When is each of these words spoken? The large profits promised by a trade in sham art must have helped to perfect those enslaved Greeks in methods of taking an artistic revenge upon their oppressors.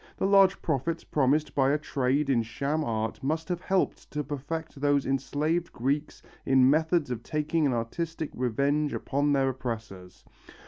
The 0.17 0.25
large 0.25 0.59
profits 0.63 1.03
promised 1.03 1.53
by 1.53 1.69
a 1.69 1.77
trade 1.77 2.27
in 2.27 2.41
sham 2.41 2.83
art 2.83 3.21
must 3.21 3.49
have 3.49 3.61
helped 3.61 4.09
to 4.09 4.23
perfect 4.23 4.81
those 4.81 5.05
enslaved 5.05 5.71
Greeks 5.73 6.23
in 6.43 6.67
methods 6.67 7.11
of 7.11 7.21
taking 7.21 7.67
an 7.67 7.73
artistic 7.73 8.31
revenge 8.33 8.95
upon 8.95 9.31
their 9.33 9.49
oppressors. 9.49 10.25